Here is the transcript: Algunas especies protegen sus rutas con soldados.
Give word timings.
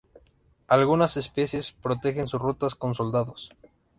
Algunas 0.67 1.15
especies 1.15 1.73
protegen 1.73 2.27
sus 2.27 2.41
rutas 2.41 2.73
con 2.73 2.95
soldados. 2.95 3.51